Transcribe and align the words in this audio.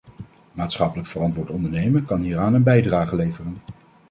Maatschappelijk 0.51 1.07
verantwoord 1.07 1.49
ondernemen 1.49 2.05
kan 2.05 2.21
hieraan 2.21 2.53
een 2.53 2.63
bijdrage 2.63 3.15
leveren. 3.15 3.57